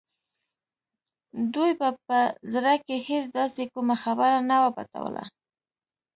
دوی 1.53 1.71
به 1.79 1.89
په 2.07 2.19
زړه 2.53 2.73
کې 2.85 2.95
هېڅ 3.07 3.25
داسې 3.39 3.63
کومه 3.73 3.95
خبره 4.03 4.37
نه 4.49 4.57
وه 4.61 4.69
پټوله 4.75 5.23